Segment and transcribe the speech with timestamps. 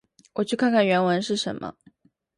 [0.33, 1.75] 我去看看原文是什么。